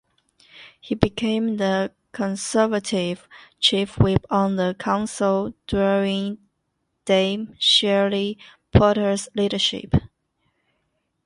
[0.79, 3.27] He became the Conservative
[3.59, 6.39] Chief Whip on the council during
[7.05, 8.39] Dame Shirley
[8.73, 9.93] Porter's leadership.